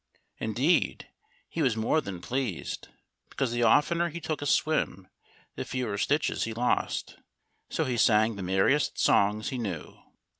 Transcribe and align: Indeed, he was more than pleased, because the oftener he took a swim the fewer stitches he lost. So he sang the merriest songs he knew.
Indeed, 0.39 1.09
he 1.47 1.61
was 1.61 1.77
more 1.77 2.01
than 2.01 2.21
pleased, 2.21 2.87
because 3.29 3.51
the 3.51 3.61
oftener 3.61 4.09
he 4.09 4.19
took 4.19 4.41
a 4.41 4.47
swim 4.47 5.07
the 5.55 5.63
fewer 5.63 5.95
stitches 5.99 6.45
he 6.45 6.55
lost. 6.55 7.17
So 7.69 7.83
he 7.85 7.97
sang 7.97 8.35
the 8.35 8.41
merriest 8.41 8.97
songs 8.97 9.49
he 9.49 9.59
knew. 9.59 9.99